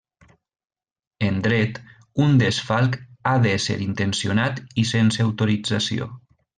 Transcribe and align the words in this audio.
En 1.27 1.37
Dret, 1.47 1.77
un 2.25 2.33
desfalc 2.45 2.99
ha 3.27 3.37
d'ésser 3.47 3.79
intencionat 3.89 4.65
i 4.87 4.91
sense 4.97 5.31
autorització. 5.31 6.15